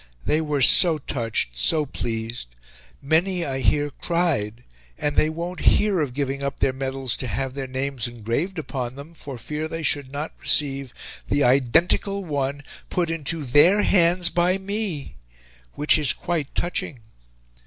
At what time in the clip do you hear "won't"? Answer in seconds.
5.29-5.59